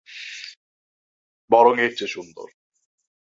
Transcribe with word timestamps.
বরং 1.51 1.75
এর 1.79 1.91
চেয়ে 1.97 2.07
সুন্দর। 2.07 2.47